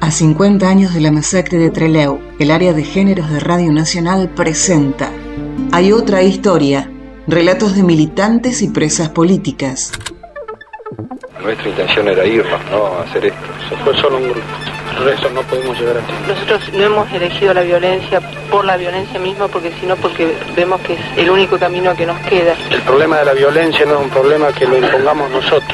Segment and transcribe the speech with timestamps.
[0.00, 4.28] A 50 años de la masacre de Trelew, el área de géneros de Radio Nacional
[4.28, 5.10] presenta
[5.70, 6.90] Hay otra historia,
[7.26, 9.92] relatos de militantes y presas políticas.
[11.42, 13.40] Nuestra intención era irnos, no hacer esto.
[13.68, 14.40] Se fue solo un grupo.
[14.98, 16.12] Por eso no podemos llegar a ti.
[16.28, 18.20] Nosotros no hemos elegido la violencia
[18.50, 22.18] por la violencia misma, porque sino porque vemos que es el único camino que nos
[22.20, 22.54] queda.
[22.70, 25.72] El problema de la violencia no es un problema que lo impongamos nosotros.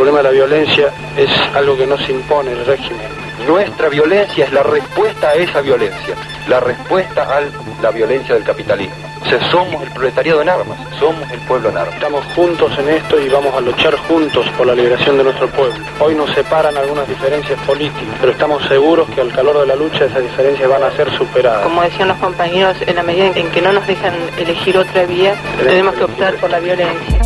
[0.00, 3.06] El problema de la violencia es algo que nos impone el régimen.
[3.46, 6.14] Nuestra violencia es la respuesta a esa violencia,
[6.48, 7.42] la respuesta a
[7.82, 8.94] la violencia del capitalismo.
[9.20, 11.94] O sea, somos el proletariado en armas, somos el pueblo en armas.
[11.96, 15.74] Estamos juntos en esto y vamos a luchar juntos por la liberación de nuestro pueblo.
[15.98, 20.06] Hoy nos separan algunas diferencias políticas, pero estamos seguros que al calor de la lucha
[20.06, 21.64] esas diferencias van a ser superadas.
[21.64, 25.34] Como decían los compañeros, en la medida en que no nos dejan elegir otra vía,
[25.62, 27.20] tenemos que optar por la violencia.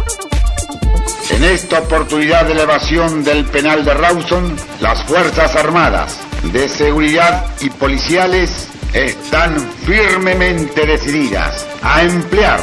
[1.45, 6.19] En esta oportunidad de elevación del penal de Rawson, las Fuerzas Armadas,
[6.55, 9.55] de Seguridad y Policiales están
[9.85, 12.61] firmemente decididas a emplear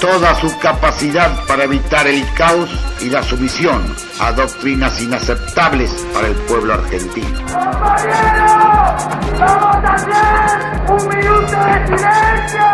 [0.00, 3.82] toda su capacidad para evitar el caos y la sumisión
[4.20, 7.38] a doctrinas inaceptables para el pueblo argentino.
[7.40, 9.04] ¡Compañeros!
[9.38, 10.58] ¡Vamos a hacer
[10.90, 12.66] un minuto de silencio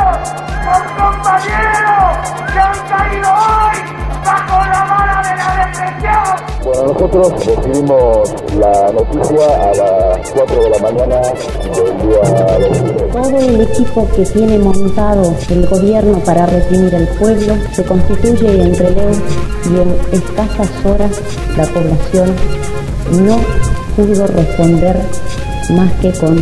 [0.65, 2.13] por compañeros
[2.53, 3.79] que han caído hoy
[4.25, 6.51] bajo la mano de la depresión!
[6.63, 12.21] Bueno, nosotros recibimos la noticia a las 4 de la mañana del día
[12.59, 13.13] 23.
[13.13, 18.91] Todo el equipo que tiene montado el gobierno para reprimir al pueblo se constituye entre
[18.91, 19.11] Leo
[19.65, 21.21] y en escasas horas
[21.57, 22.35] la población
[23.23, 23.41] no
[23.97, 24.97] pudo responder
[25.71, 26.39] más que con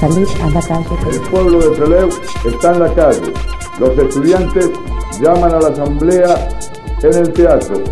[0.00, 1.10] salir a la calle.
[1.10, 2.08] El pueblo de Trelew
[2.46, 3.32] está en la calle.
[3.78, 4.70] Los estudiantes
[5.20, 6.48] llaman a la asamblea
[7.02, 7.82] en el teatro.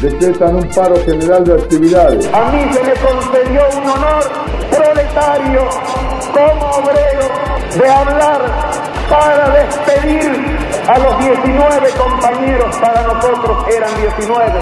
[0.00, 2.28] Decretan un paro general de actividades.
[2.32, 4.24] A mí se me concedió un honor
[4.70, 5.60] proletario
[6.32, 7.28] como obrero
[7.80, 8.40] de hablar
[9.08, 10.57] para despedir
[10.88, 14.60] a los 19 compañeros, para nosotros eran 19.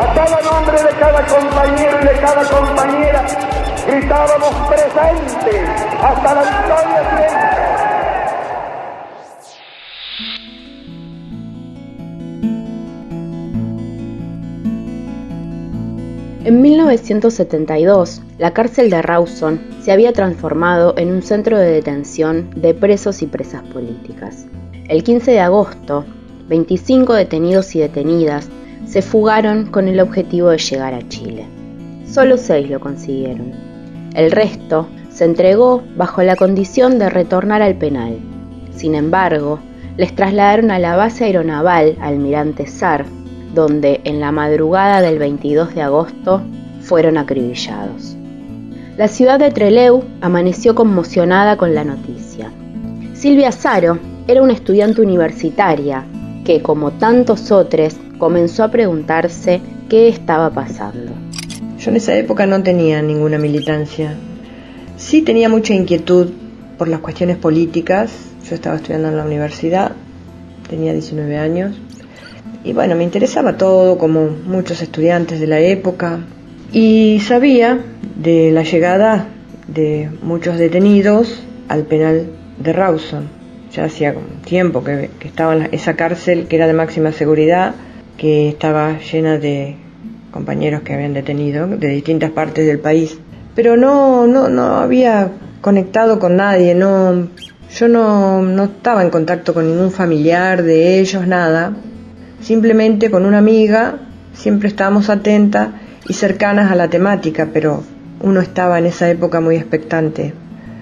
[0.00, 3.24] A cada nombre de cada compañero y de cada compañera
[3.86, 5.66] gritábamos presente
[6.02, 7.43] hasta la victoria
[16.44, 22.74] En 1972, la cárcel de Rawson se había transformado en un centro de detención de
[22.74, 24.44] presos y presas políticas.
[24.90, 26.04] El 15 de agosto,
[26.48, 28.50] 25 detenidos y detenidas
[28.86, 31.46] se fugaron con el objetivo de llegar a Chile.
[32.06, 33.52] Solo seis lo consiguieron.
[34.14, 38.18] El resto se entregó bajo la condición de retornar al penal.
[38.76, 39.60] Sin embargo,
[39.96, 43.06] les trasladaron a la base aeronaval Almirante Sar
[43.54, 46.42] donde en la madrugada del 22 de agosto
[46.80, 48.16] fueron acribillados.
[48.96, 52.52] La ciudad de Trelew amaneció conmocionada con la noticia.
[53.14, 53.98] Silvia Saro
[54.28, 56.04] era una estudiante universitaria
[56.44, 61.12] que, como tantos otros, comenzó a preguntarse qué estaba pasando.
[61.78, 64.14] Yo en esa época no tenía ninguna militancia.
[64.96, 66.30] Sí tenía mucha inquietud
[66.78, 68.12] por las cuestiones políticas.
[68.48, 69.92] Yo estaba estudiando en la universidad,
[70.68, 71.74] tenía 19 años
[72.64, 76.20] y bueno, me interesaba todo como muchos estudiantes de la época
[76.72, 77.78] y sabía
[78.16, 79.28] de la llegada
[79.68, 82.26] de muchos detenidos al penal
[82.58, 83.28] de Rawson.
[83.70, 84.14] Ya hacía
[84.46, 87.74] tiempo que, estaba en esa cárcel que era de máxima seguridad,
[88.16, 89.76] que estaba llena de
[90.30, 93.18] compañeros que habían detenido de distintas partes del país.
[93.54, 97.28] Pero no, no, no había conectado con nadie, no,
[97.76, 101.74] yo no, no estaba en contacto con ningún familiar de ellos, nada
[102.44, 104.00] simplemente con una amiga,
[104.34, 105.70] siempre estábamos atentas
[106.06, 107.82] y cercanas a la temática, pero
[108.20, 110.34] uno estaba en esa época muy expectante.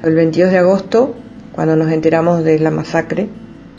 [0.03, 1.15] El 22 de agosto,
[1.53, 3.29] cuando nos enteramos de la masacre,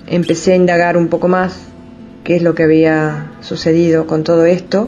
[0.08, 1.60] empecé a indagar un poco más
[2.24, 4.88] qué es lo que había sucedido con todo esto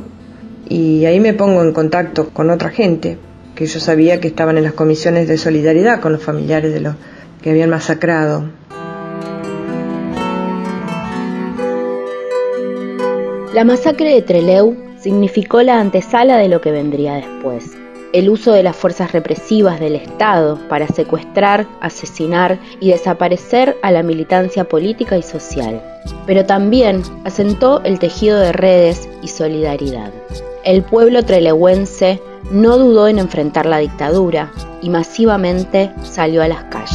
[0.70, 3.18] y ahí me pongo en contacto con otra gente
[3.56, 6.96] que yo sabía que estaban en las comisiones de solidaridad con los familiares de los
[7.42, 8.46] que habían masacrado.
[13.56, 17.72] La masacre de Trelew significó la antesala de lo que vendría después.
[18.12, 24.04] El uso de las fuerzas represivas del Estado para secuestrar, asesinar y desaparecer a la
[24.04, 25.82] militancia política y social.
[26.26, 30.12] Pero también asentó el tejido de redes y solidaridad.
[30.66, 34.52] El pueblo trelewense no dudó en enfrentar la dictadura
[34.82, 36.95] y masivamente salió a las calles.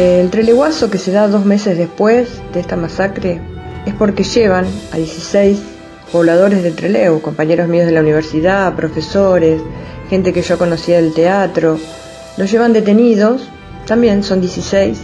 [0.00, 3.38] El treleguazo que se da dos meses después de esta masacre
[3.84, 4.64] es porque llevan
[4.94, 5.60] a 16
[6.10, 9.60] pobladores de Trelew, compañeros míos de la universidad, profesores,
[10.08, 11.78] gente que yo conocía del teatro.
[12.38, 13.46] Los llevan detenidos,
[13.86, 15.02] también son 16.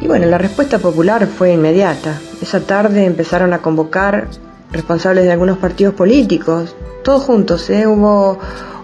[0.00, 2.18] Y bueno, la respuesta popular fue inmediata.
[2.40, 4.28] Esa tarde empezaron a convocar
[4.72, 7.86] responsables de algunos partidos políticos, todos juntos, ¿eh?
[7.86, 8.38] hubo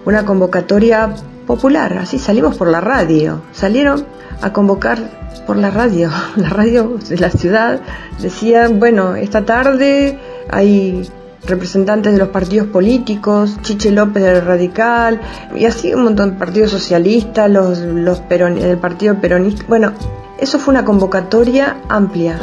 [0.05, 1.15] una convocatoria
[1.47, 4.05] popular, así salimos por la radio, salieron
[4.41, 4.99] a convocar
[5.47, 7.79] por la radio, la radio de la ciudad
[8.21, 11.09] decía, bueno, esta tarde hay
[11.45, 15.21] representantes de los partidos políticos, Chiche López del Radical,
[15.55, 19.63] y así un montón de partidos socialistas, los, los el Partido Peronista.
[19.67, 19.93] Bueno,
[20.37, 22.37] eso fue una convocatoria amplia.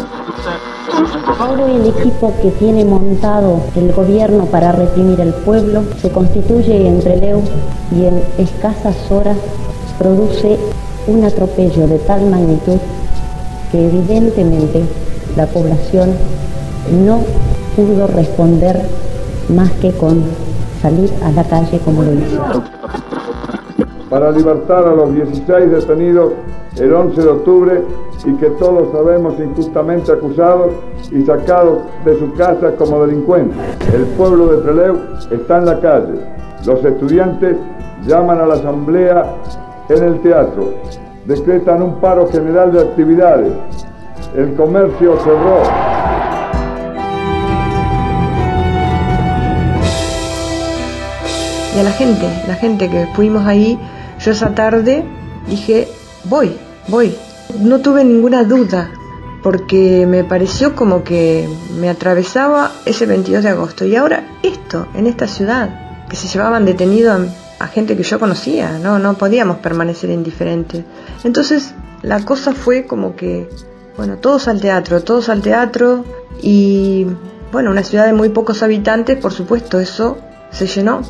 [1.38, 7.00] Todo el equipo que tiene montado el gobierno para reprimir al pueblo se constituye en
[7.00, 7.43] Trelew
[7.93, 9.37] y en escasas horas
[9.99, 10.58] produce
[11.06, 12.79] un atropello de tal magnitud
[13.70, 14.82] que evidentemente
[15.37, 16.11] la población
[17.05, 17.20] no
[17.76, 18.81] pudo responder
[19.49, 20.23] más que con
[20.81, 22.43] salir a la calle como lo hizo.
[24.11, 26.32] Para libertar a los 16 detenidos
[26.76, 27.82] el 11 de octubre
[28.25, 30.73] y que todos sabemos injustamente acusados
[31.11, 33.56] y sacados de su casa como delincuentes.
[33.93, 34.99] El pueblo de Trelew
[35.31, 36.21] está en la calle.
[36.65, 37.56] Los estudiantes
[38.06, 39.25] llaman a la asamblea
[39.88, 40.75] en el teatro.
[41.26, 43.53] Decretan un paro general de actividades.
[44.35, 45.62] El comercio cerró.
[51.75, 53.79] Y a la gente, la gente que fuimos ahí,
[54.21, 55.05] yo esa tarde
[55.49, 55.88] dije,
[56.25, 56.56] voy,
[56.89, 57.15] voy.
[57.61, 58.91] No tuve ninguna duda,
[59.43, 61.49] porque me pareció como que
[61.79, 63.85] me atravesaba ese 22 de agosto.
[63.85, 67.13] Y ahora esto, en esta ciudad, que se llevaban detenido
[67.61, 70.85] a, gente que yo conocía, no, no podíamos permanecer indiferentes.
[71.25, 73.49] Entonces la cosa fue como que,
[73.97, 76.05] bueno, todos al teatro, todos al teatro
[76.43, 77.07] y,
[77.53, 80.19] bueno, una ciudad de muy pocos habitantes, por supuesto, eso
[80.51, 81.01] se llenó.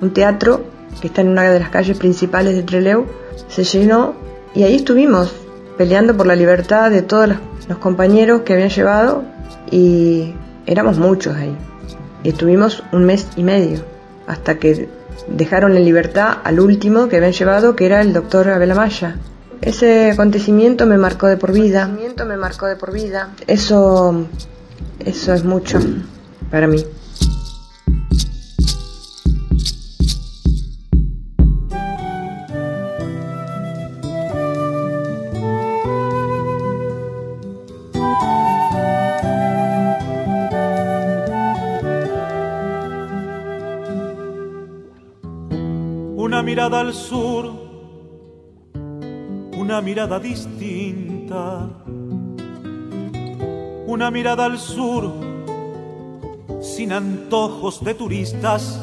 [0.00, 0.64] Un teatro
[1.00, 3.06] que está en una de las calles principales de Trelew,
[3.48, 4.14] se llenó
[4.54, 5.34] y ahí estuvimos
[5.76, 9.24] peleando por la libertad de todos los, compañeros que habían llevado
[9.70, 10.34] y
[10.66, 11.56] éramos muchos ahí.
[12.22, 13.84] Y estuvimos un mes y medio
[14.26, 14.88] hasta que
[15.28, 19.16] dejaron en libertad al último que habían llevado, que era el doctor Abel Amaya.
[19.60, 21.88] Ese acontecimiento me marcó de por vida.
[21.88, 23.30] me marcó de por vida.
[23.46, 24.26] Eso,
[25.00, 25.78] eso es mucho
[26.50, 26.84] para mí.
[46.28, 47.52] Mirada al sur,
[49.58, 51.68] una mirada distinta,
[53.86, 55.12] una mirada al sur
[56.60, 58.80] sin antojos de turistas,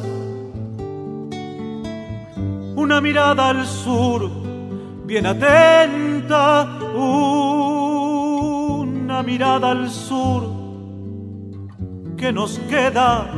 [2.76, 4.30] una mirada al sur
[5.06, 8.04] bien atenta, una
[9.24, 10.44] mirada al sur
[12.18, 13.32] que nos queda,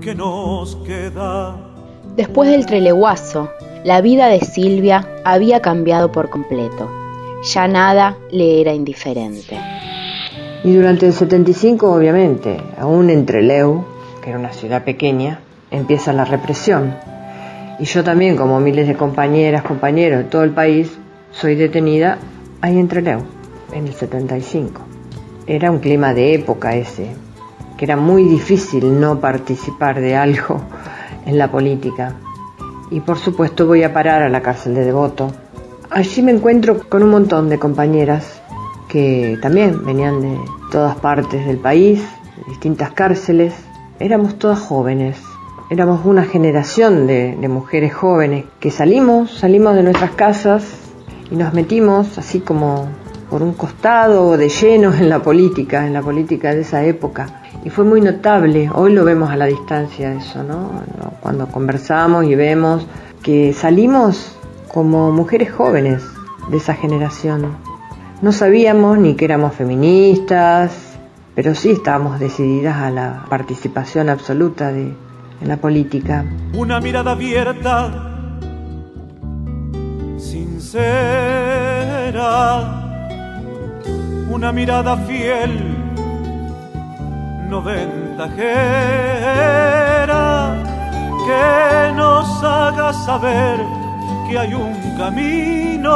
[0.00, 1.61] que nos queda
[2.16, 3.50] Después del treleguazo,
[3.84, 6.90] la vida de Silvia había cambiado por completo.
[7.42, 9.58] Ya nada le era indiferente.
[10.62, 13.82] Y durante el 75, obviamente, aún en Trelew,
[14.22, 16.94] que era una ciudad pequeña, empieza la represión.
[17.78, 20.92] Y yo también, como miles de compañeras, compañeros de todo el país,
[21.30, 22.18] soy detenida
[22.60, 23.22] ahí en Trelew,
[23.72, 24.82] en el 75.
[25.46, 27.06] Era un clima de época ese,
[27.78, 30.60] que era muy difícil no participar de algo
[31.26, 32.16] en la política.
[32.90, 35.32] Y por supuesto voy a parar a la cárcel de Devoto.
[35.90, 38.42] Allí me encuentro con un montón de compañeras
[38.88, 40.38] que también venían de
[40.70, 42.00] todas partes del país,
[42.36, 43.54] de distintas cárceles.
[43.98, 45.18] Éramos todas jóvenes,
[45.70, 50.64] éramos una generación de, de mujeres jóvenes que salimos, salimos de nuestras casas
[51.30, 52.88] y nos metimos así como
[53.32, 57.40] por un costado de llenos en la política, en la política de esa época.
[57.64, 60.70] Y fue muy notable, hoy lo vemos a la distancia eso, ¿no?
[61.22, 62.86] Cuando conversamos y vemos
[63.22, 64.36] que salimos
[64.68, 66.02] como mujeres jóvenes
[66.50, 67.56] de esa generación.
[68.20, 70.98] No sabíamos ni que éramos feministas,
[71.34, 74.92] pero sí estábamos decididas a la participación absoluta de,
[75.40, 76.26] en la política.
[76.52, 78.28] Una mirada abierta,
[80.18, 81.62] sincera,
[84.34, 85.52] una mirada fiel
[87.48, 88.24] no ventajera
[91.26, 93.60] que nos haga saber
[94.28, 95.92] que hay un camino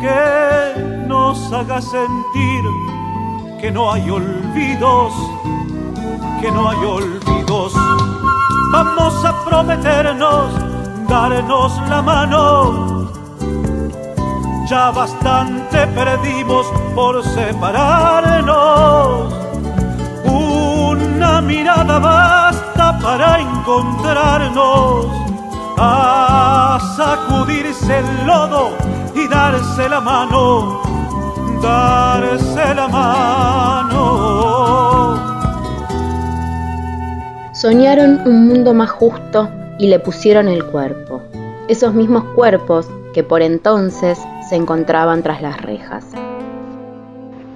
[0.00, 2.64] que nos haga sentir
[3.60, 5.12] que no hay olvidos
[6.40, 7.74] que no hay olvidos.
[8.72, 10.52] Vamos a prometernos,
[11.08, 12.89] darnos la mano.
[14.70, 18.46] Ya bastante perdimos por separarnos.
[20.24, 25.06] Una mirada basta para encontrarnos,
[25.76, 28.76] a sacudirse el lodo
[29.16, 30.80] y darse la mano,
[31.60, 33.98] darse la mano.
[37.52, 39.48] Soñaron un mundo más justo
[39.80, 41.20] y le pusieron el cuerpo,
[41.66, 46.04] esos mismos cuerpos que por entonces se encontraban tras las rejas.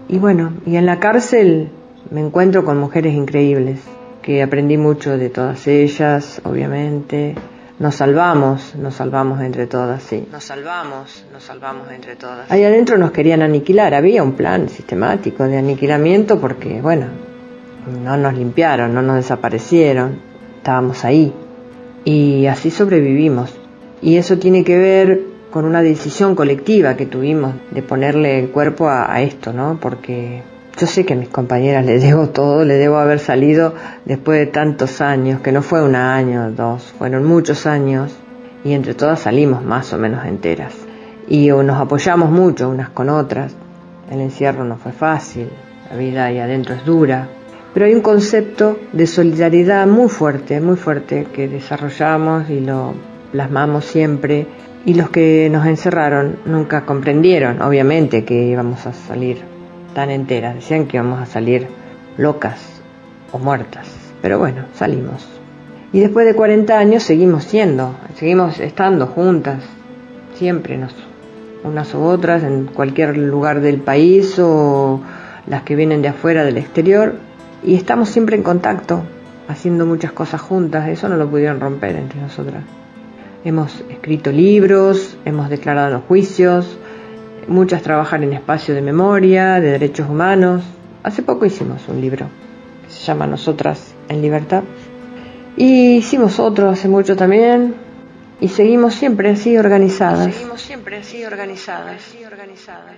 [0.06, 1.70] Y bueno, y en la cárcel
[2.10, 3.80] me encuentro con mujeres increíbles,
[4.22, 7.34] que aprendí mucho de todas ellas, obviamente.
[7.80, 10.28] Nos salvamos, nos salvamos entre todas, sí.
[10.30, 12.48] Nos salvamos, nos salvamos entre todas.
[12.48, 17.06] Ahí adentro nos querían aniquilar, había un plan sistemático de aniquilamiento porque, bueno,
[18.04, 20.20] no nos limpiaron, no nos desaparecieron,
[20.58, 21.34] estábamos ahí.
[22.04, 23.52] Y así sobrevivimos.
[24.00, 28.88] Y eso tiene que ver con una decisión colectiva que tuvimos de ponerle el cuerpo
[28.88, 29.78] a, esto, ¿no?
[29.80, 30.42] Porque
[30.76, 33.72] yo sé que a mis compañeras les debo todo, le debo haber salido
[34.04, 38.16] después de tantos años, que no fue un año, dos, fueron muchos años,
[38.64, 40.74] y entre todas salimos más o menos enteras.
[41.28, 43.54] Y nos apoyamos mucho unas con otras.
[44.10, 45.50] El encierro no fue fácil,
[45.88, 47.28] la vida ahí adentro es dura,
[47.72, 53.84] pero hay un concepto de solidaridad muy fuerte, muy fuerte, que desarrollamos y lo plasmamos
[53.84, 54.46] siempre.
[54.86, 59.38] Y los que nos encerraron nunca comprendieron, obviamente, que íbamos a salir
[59.92, 60.54] tan enteras.
[60.54, 61.66] Decían que íbamos a salir
[62.16, 62.80] locas
[63.32, 63.88] o muertas.
[64.22, 65.26] Pero bueno, salimos.
[65.92, 69.64] Y después de 40 años seguimos siendo, seguimos estando juntas,
[70.34, 70.94] siempre nos,
[71.64, 75.00] unas u otras, en cualquier lugar del país o
[75.48, 77.16] las que vienen de afuera del exterior,
[77.64, 79.02] y estamos siempre en contacto,
[79.48, 82.62] haciendo muchas cosas juntas, eso no lo pudieron romper entre nosotras.
[83.44, 86.78] Hemos escrito libros, hemos declarado los juicios,
[87.46, 90.64] muchas trabajan en espacio de memoria, de derechos humanos.
[91.02, 92.26] Hace poco hicimos un libro
[92.82, 94.62] que se llama Nosotras en Libertad.
[95.58, 97.74] Y hicimos otro hace mucho también.
[98.40, 100.34] Y seguimos siempre así organizadas.
[100.34, 101.96] Seguimos siempre así organizadas.
[101.96, 102.94] Así organizadas.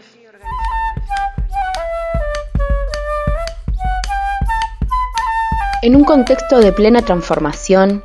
[5.82, 8.02] En un contexto de plena transformación,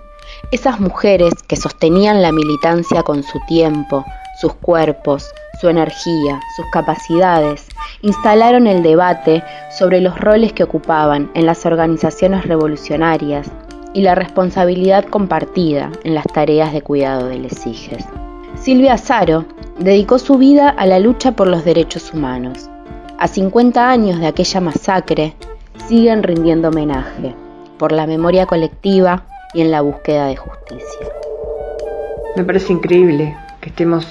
[0.51, 4.05] esas mujeres que sostenían la militancia con su tiempo,
[4.39, 5.25] sus cuerpos,
[5.59, 7.67] su energía, sus capacidades,
[8.01, 9.43] instalaron el debate
[9.77, 13.51] sobre los roles que ocupaban en las organizaciones revolucionarias
[13.93, 17.61] y la responsabilidad compartida en las tareas de cuidado de les
[18.55, 19.45] Silvia Azaro
[19.79, 22.69] dedicó su vida a la lucha por los derechos humanos.
[23.17, 25.35] A 50 años de aquella masacre,
[25.87, 27.35] siguen rindiendo homenaje
[27.77, 31.07] por la memoria colectiva y en la búsqueda de justicia.
[32.35, 34.07] Me parece increíble que estemos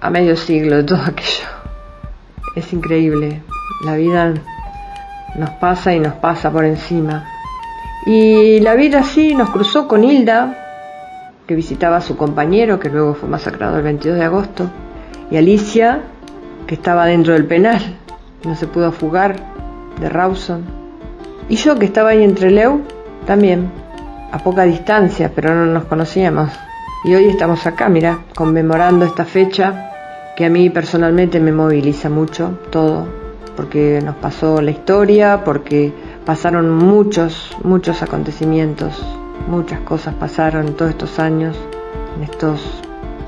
[0.00, 1.46] a medio siglo de todo aquello.
[2.54, 3.42] Es increíble.
[3.84, 4.34] La vida
[5.36, 7.24] nos pasa y nos pasa por encima.
[8.04, 10.58] Y la vida sí nos cruzó con Hilda,
[11.46, 14.70] que visitaba a su compañero, que luego fue masacrado el 22 de agosto,
[15.30, 16.02] y Alicia,
[16.66, 17.80] que estaba dentro del penal,
[18.44, 19.36] no se pudo fugar,
[20.00, 20.64] de Rawson.
[21.48, 22.82] Y yo, que estaba ahí entre Leu
[23.26, 23.70] también,
[24.32, 26.50] a poca distancia, pero no nos conocíamos.
[27.04, 29.90] Y hoy estamos acá, mira, conmemorando esta fecha
[30.36, 33.06] que a mí personalmente me moviliza mucho todo,
[33.54, 35.92] porque nos pasó la historia, porque
[36.24, 39.02] pasaron muchos, muchos acontecimientos,
[39.48, 41.56] muchas cosas pasaron todos estos años,
[42.16, 42.62] en estos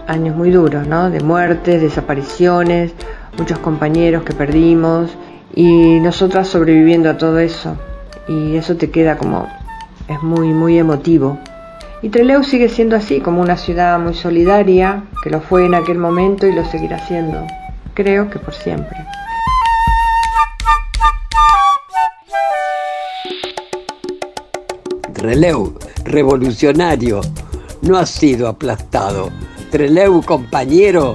[0.07, 1.11] años muy duros, ¿no?
[1.11, 2.95] De muertes, desapariciones,
[3.37, 5.11] muchos compañeros que perdimos
[5.55, 7.77] y nosotras sobreviviendo a todo eso.
[8.27, 9.47] Y eso te queda como
[10.09, 11.39] es muy, muy emotivo.
[12.03, 15.99] Y Trelew sigue siendo así, como una ciudad muy solidaria, que lo fue en aquel
[15.99, 17.47] momento y lo seguirá siendo,
[17.95, 18.99] creo que por siempre.
[25.15, 27.23] Trelew, revolucionario,
[27.81, 29.31] no ha sido aplastado.
[29.71, 31.15] Trelew, compañero,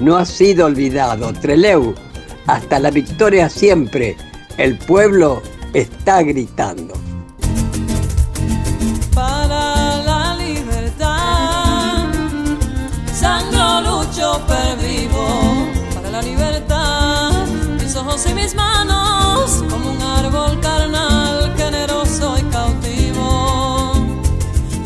[0.00, 1.32] no ha sido olvidado.
[1.32, 1.94] Trelew,
[2.46, 4.16] hasta la victoria siempre.
[4.56, 5.42] El pueblo
[5.74, 7.07] está gritando.
[19.70, 23.92] Como un árbol carnal, generoso y cautivo.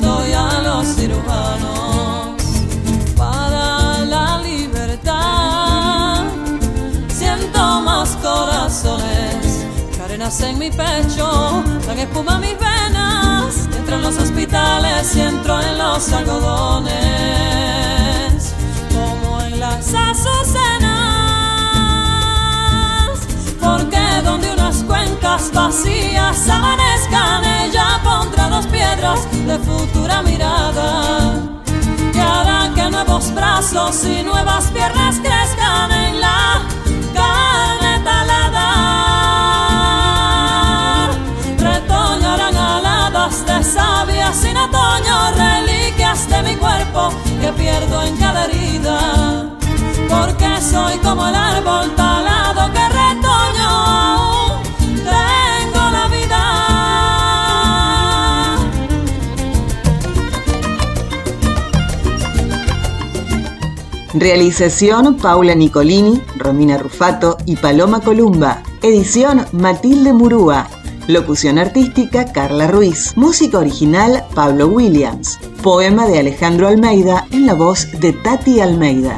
[0.00, 2.42] Doy a los cirujanos
[3.16, 6.24] para la libertad.
[7.08, 9.64] Siento más corazones,
[9.98, 15.78] carenas en mi pecho, sangre espuma mis venas, entro en los hospitales y entro en
[15.78, 17.21] los algodones,
[33.90, 36.62] y nuevas piernas crezcan en la
[37.12, 38.68] carne talada.
[41.58, 49.50] Retoñarán aladas de savia sin otoño, reliquias de mi cuerpo que pierdo en cada herida.
[50.08, 51.90] Porque soy como el árbol
[64.14, 68.62] Realización Paula Nicolini, Romina Rufato y Paloma Columba.
[68.82, 70.68] Edición Matilde Murúa.
[71.08, 73.16] Locución artística Carla Ruiz.
[73.16, 75.38] Música original Pablo Williams.
[75.62, 79.16] Poema de Alejandro Almeida en la voz de Tati Almeida.